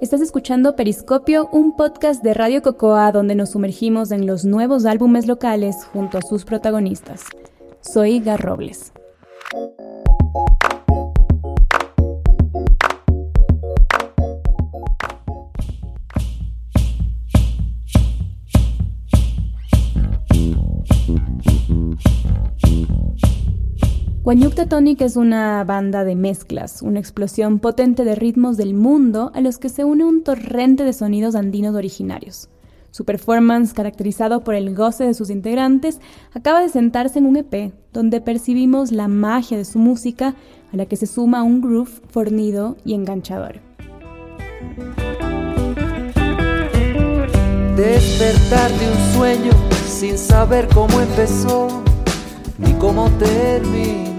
[0.00, 5.26] Estás escuchando Periscopio, un podcast de Radio Cocoa donde nos sumergimos en los nuevos álbumes
[5.26, 7.24] locales junto a sus protagonistas.
[7.82, 8.94] Soy Gar Robles.
[24.30, 29.40] Guanyukta Tonic es una banda de mezclas, una explosión potente de ritmos del mundo a
[29.40, 32.48] los que se une un torrente de sonidos andinos originarios.
[32.92, 36.00] Su performance, caracterizado por el goce de sus integrantes,
[36.32, 40.36] acaba de sentarse en un EP donde percibimos la magia de su música
[40.72, 43.58] a la que se suma un groove fornido y enganchador.
[47.76, 49.50] Despertar de un sueño
[49.88, 51.82] sin saber cómo empezó
[52.58, 54.09] ni cómo terminó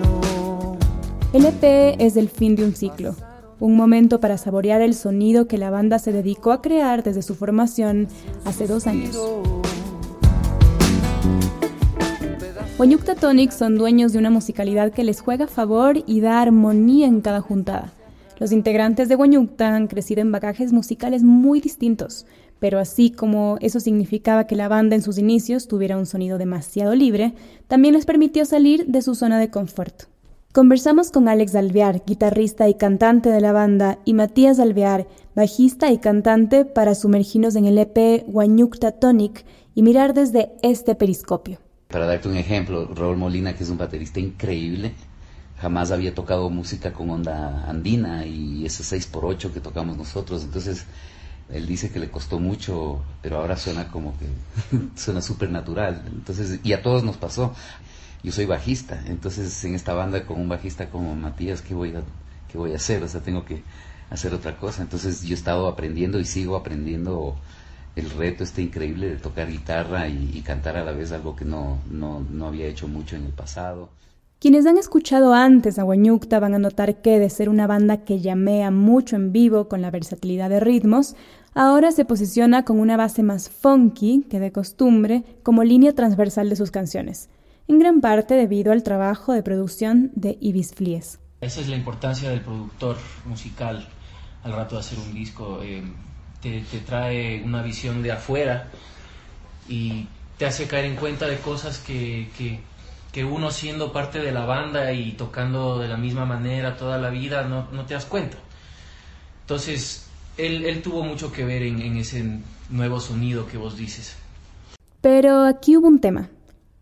[1.34, 3.16] el es el fin de un ciclo,
[3.60, 7.36] un momento para saborear el sonido que la banda se dedicó a crear desde su
[7.36, 8.08] formación
[8.44, 9.18] hace dos años.
[12.78, 17.08] Wanyukta Tonic son dueños de una musicalidad que les juega a favor y da armonía
[17.08, 17.94] en cada juntada.
[18.40, 22.26] Los integrantes de Wanyukta han crecido en bagajes musicales muy distintos,
[22.60, 26.96] pero así como eso significaba que la banda en sus inicios tuviera un sonido demasiado
[26.96, 27.34] libre,
[27.68, 30.11] también les permitió salir de su zona de confort.
[30.54, 36.00] Conversamos con Alex Alvear, guitarrista y cantante de la banda, y Matías Alvear, bajista y
[36.00, 41.60] cantante, para sumergirnos en el EP Guanyukta Tonic y mirar desde este periscopio.
[41.88, 44.94] Para darte un ejemplo, Raúl Molina, que es un baterista increíble,
[45.58, 50.86] jamás había tocado música con onda andina y ese 6x8 que tocamos nosotros, entonces
[51.50, 54.26] él dice que le costó mucho, pero ahora suena como que
[55.00, 56.04] suena súper natural.
[56.08, 57.54] Entonces, y a todos nos pasó
[58.24, 62.02] yo soy bajista, entonces en esta banda con un bajista como Matías, ¿qué voy a,
[62.52, 63.02] qué voy a hacer?
[63.04, 63.64] O sea, tengo que
[64.12, 64.84] hacer otra cosa.
[64.84, 67.36] Entonces yo he estado aprendiendo y sigo aprendiendo
[67.96, 71.80] el reto este increíble de tocar guitarra y, cantar a la vez algo que no,
[71.90, 73.90] no, no, había hecho mucho en el pasado.
[74.40, 78.20] Quienes han escuchado antes a Guañucta van a notar que de ser una banda que
[78.20, 81.16] llamea mucho en vivo con la versatilidad de ritmos,
[81.54, 86.56] ahora se posiciona con una base más funky que de costumbre como línea transversal de
[86.56, 87.30] sus canciones
[87.72, 91.20] en gran parte debido al trabajo de producción de Ibis Flies.
[91.40, 93.88] Esa es la importancia del productor musical
[94.44, 95.62] al rato de hacer un disco.
[95.64, 95.82] Eh,
[96.42, 98.68] te, trae una visión de afuera
[99.70, 100.06] y
[100.38, 104.92] te hace caer en cuenta de cosas que, que, uno siendo parte de la banda
[104.92, 108.38] y tocando de la misma manera toda la vida no, no te das cuenta.
[109.42, 112.40] Entonces, él, él, tuvo mucho que ver en, en ese
[112.70, 114.18] nuevo sonido que vos dices.
[115.02, 116.30] Pero aquí hubo un tema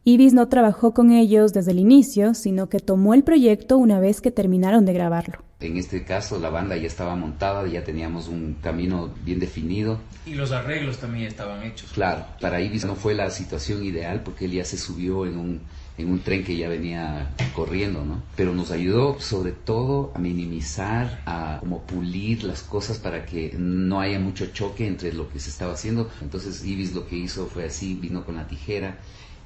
[0.06, 4.22] Ibis no trabajó con ellos desde el inicio, sino que tomó el proyecto una vez
[4.22, 5.40] que terminaron de grabarlo.
[5.60, 10.00] En este caso la banda ya estaba montada, ya teníamos un camino bien definido.
[10.26, 11.92] Y los arreglos también estaban hechos.
[11.92, 15.62] Claro, para Ibis no fue la situación ideal porque él ya se subió en un,
[15.98, 18.24] en un tren que ya venía corriendo, ¿no?
[18.38, 24.00] Pero nos ayudó sobre todo a minimizar, a como pulir las cosas para que no
[24.00, 26.10] haya mucho choque entre lo que se estaba haciendo.
[26.22, 28.98] Entonces Ibis lo que hizo fue así, vino con la tijera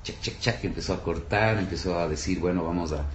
[0.04, 3.06] chac, chac, chac, empezó a cortar, empezó a decir, bueno, vamos a,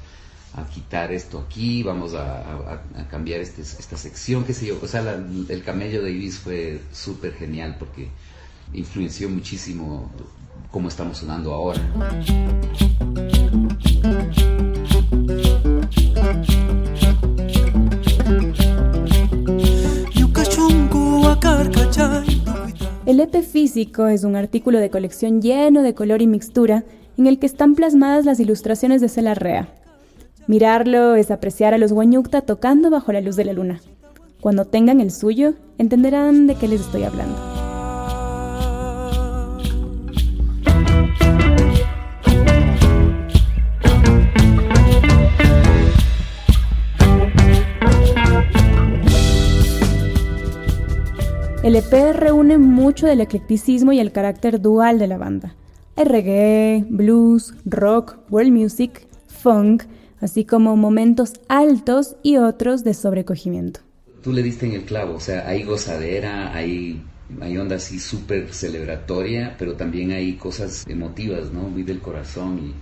[0.74, 4.78] quitar esto aquí, vamos a, cambiar este, esta sección, qué sé yo.
[4.82, 5.02] O sea,
[5.48, 8.08] el camello de Ibis fue súper genial porque
[8.72, 10.10] influenció muchísimo
[10.70, 11.80] cómo estamos sonando ahora.
[23.28, 26.84] EP físico es un artículo de colección lleno de color y mixtura
[27.18, 29.68] en el que están plasmadas las ilustraciones de Cela Rea.
[30.46, 33.80] Mirarlo es apreciar a los Guanyukta tocando bajo la luz de la luna.
[34.40, 37.36] Cuando tengan el suyo, entenderán de qué les estoy hablando.
[51.68, 55.54] El EP reúne mucho del eclecticismo y el carácter dual de la banda.
[55.96, 59.82] Hay reggae, blues, rock, world music, funk,
[60.18, 63.80] así como momentos altos y otros de sobrecogimiento.
[64.22, 67.02] Tú le diste en el clavo, o sea, hay gozadera, hay,
[67.38, 71.68] hay onda así súper celebratoria, pero también hay cosas emotivas, ¿no?
[71.68, 72.60] Muy del corazón.
[72.64, 72.74] Y,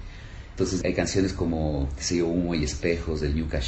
[0.51, 3.61] entonces hay canciones como, qué sé yo, Humo y Espejos, del Yuka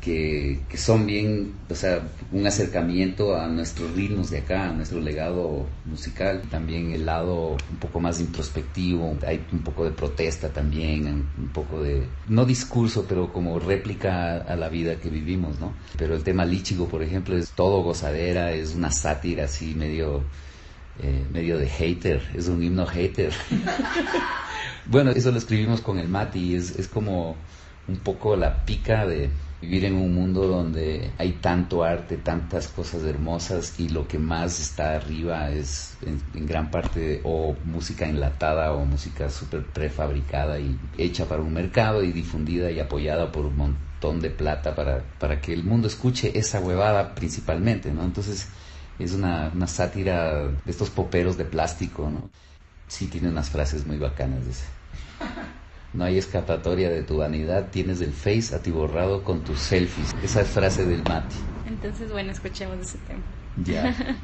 [0.00, 2.00] que, son bien, o sea,
[2.30, 6.42] un acercamiento a nuestros ritmos de acá, a nuestro legado musical.
[6.50, 11.82] También el lado un poco más introspectivo, hay un poco de protesta también, un poco
[11.82, 15.72] de, no discurso, pero como réplica a la vida que vivimos, ¿no?
[15.98, 20.22] Pero el tema Lichigo, por ejemplo, es todo gozadera, es una sátira así medio...
[20.98, 23.30] Eh, medio de hater, es un himno hater.
[24.86, 27.36] bueno, eso lo escribimos con el Mati, es, es como
[27.86, 29.28] un poco la pica de,
[29.66, 34.60] vivir en un mundo donde hay tanto arte, tantas cosas hermosas y lo que más
[34.60, 41.24] está arriba es en, gran parte o música enlatada o música súper prefabricada y hecha
[41.26, 45.52] para un mercado y difundida y apoyada por un montón de plata para, para que
[45.52, 48.04] el mundo escuche esa huevada principalmente, ¿no?
[48.04, 48.46] Entonces
[49.00, 52.30] es una, una sátira de estos poperos de plástico, ¿no?
[52.86, 54.64] Sí tiene unas frases muy bacanas de ese.
[55.96, 60.14] No hay escapatoria de tu vanidad, tienes el face atiborrado con tus selfies.
[60.22, 61.36] Esa es frase del Mati.
[61.66, 63.22] Entonces, bueno, escuchemos ese tema.
[63.64, 63.94] Ya.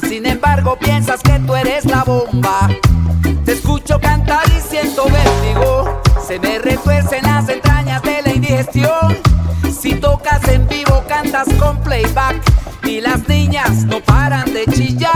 [0.00, 2.68] sin embargo piensas que tú eres la bomba.
[3.44, 9.16] Te escucho cantar y siento vértigo, se me retuercen las entrañas de la indigestión.
[9.80, 12.36] Si tocas en vivo, cantas con playback,
[12.84, 15.12] y las niñas no paran de chillar.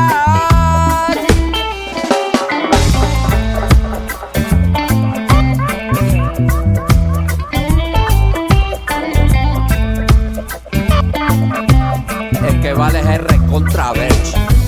[12.47, 14.62] Es que vale el recontraverso.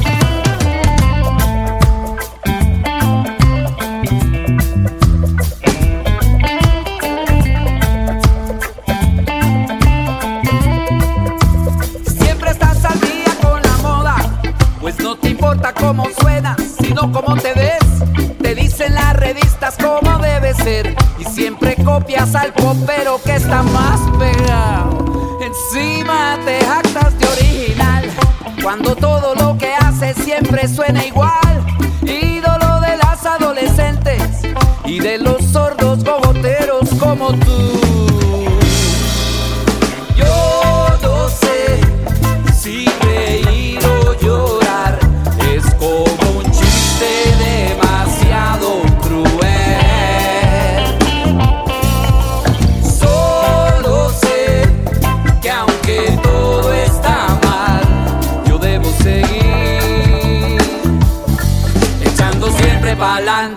[21.18, 25.38] Y siempre copias al popero que está más pegado.
[25.42, 28.10] Encima te jactas de original.
[28.62, 31.66] Cuando todo lo que haces siempre suena igual.
[32.00, 34.40] Ídolo de las adolescentes
[34.86, 38.03] y de los sordos gogoteros como tú.
[63.44, 63.50] Tu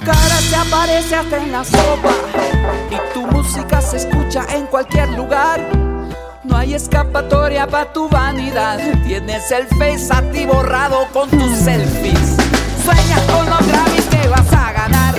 [0.00, 2.14] cara se aparece hasta en la sopa
[2.90, 5.60] y tu música se escucha en cualquier lugar.
[6.42, 8.78] No hay escapatoria para tu vanidad.
[9.06, 12.45] Tienes el face atiborrado con tus selfies.
[12.86, 15.14] Sueñas con los Grammys que vas a ganar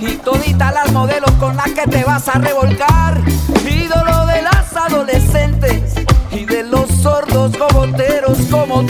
[0.00, 3.22] y toditas las modelos con las que te vas a revolcar.
[3.64, 5.94] Ídolo de las adolescentes
[6.32, 8.84] y de los sordos goboteros como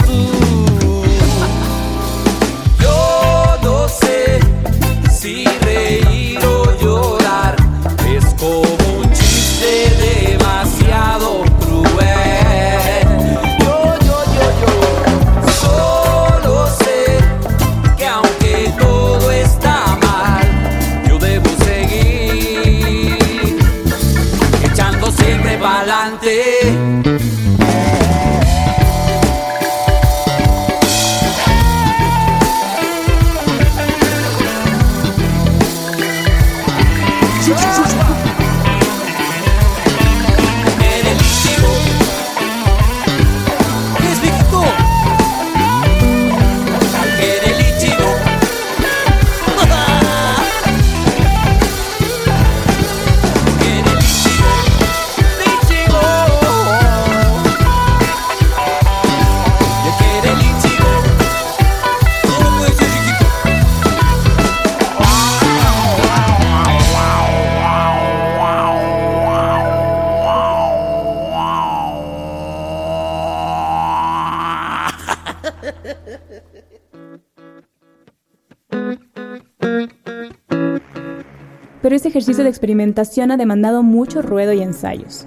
[81.83, 85.25] pero ese ejercicio de experimentación ha demandado mucho ruedo y ensayos.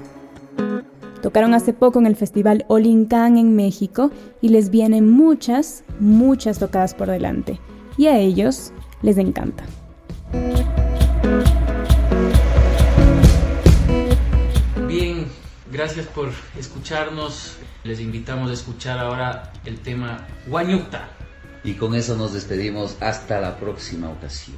[1.21, 4.11] Tocaron hace poco en el festival Olincan en México
[4.41, 7.61] y les vienen muchas, muchas tocadas por delante.
[7.99, 8.73] Y a ellos
[9.03, 9.65] les encanta.
[14.89, 15.27] Bien,
[15.71, 17.59] gracias por escucharnos.
[17.85, 21.11] Les invitamos a escuchar ahora el tema Guanyuta.
[21.65, 24.57] Y con eso nos despedimos hasta la próxima ocasión.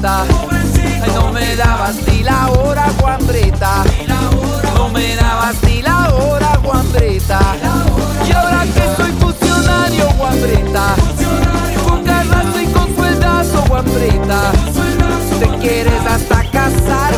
[0.00, 3.84] no me dabas ni la hora, Juanbrita.
[4.74, 7.38] No me dabas ni la hora, Juanbrita.
[8.26, 10.94] Y ahora que soy funcionario, Juanbrita.
[11.86, 14.52] Con garrazo y con sueldazo, Juanbrita.
[15.38, 17.14] Te quieres hasta casar,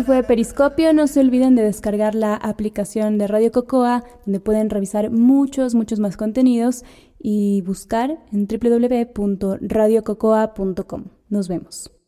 [0.00, 0.94] Eso fue Periscopio.
[0.94, 6.00] No se olviden de descargar la aplicación de Radio Cocoa, donde pueden revisar muchos, muchos
[6.00, 6.84] más contenidos
[7.18, 11.04] y buscar en www.radiococoa.com.
[11.28, 11.99] Nos vemos.